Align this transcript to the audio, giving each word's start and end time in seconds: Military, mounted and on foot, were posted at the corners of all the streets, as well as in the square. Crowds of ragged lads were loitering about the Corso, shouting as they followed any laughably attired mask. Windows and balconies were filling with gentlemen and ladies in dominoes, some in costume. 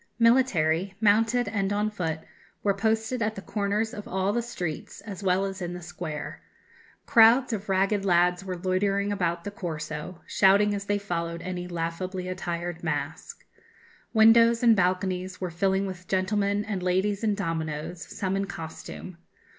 Military, 0.17 0.95
mounted 0.99 1.47
and 1.47 1.71
on 1.71 1.91
foot, 1.91 2.21
were 2.63 2.73
posted 2.73 3.21
at 3.21 3.35
the 3.35 3.41
corners 3.43 3.93
of 3.93 4.07
all 4.07 4.33
the 4.33 4.41
streets, 4.41 4.99
as 5.01 5.21
well 5.21 5.45
as 5.45 5.61
in 5.61 5.73
the 5.73 5.81
square. 5.83 6.41
Crowds 7.05 7.53
of 7.53 7.69
ragged 7.69 8.03
lads 8.03 8.43
were 8.43 8.57
loitering 8.57 9.11
about 9.11 9.43
the 9.43 9.51
Corso, 9.51 10.21
shouting 10.25 10.73
as 10.73 10.85
they 10.85 10.97
followed 10.97 11.43
any 11.43 11.67
laughably 11.67 12.27
attired 12.27 12.83
mask. 12.83 13.45
Windows 14.11 14.63
and 14.63 14.75
balconies 14.75 15.39
were 15.39 15.51
filling 15.51 15.85
with 15.85 16.07
gentlemen 16.07 16.65
and 16.65 16.81
ladies 16.81 17.23
in 17.23 17.35
dominoes, 17.35 18.01
some 18.01 18.35
in 18.35 18.45
costume. 18.45 19.17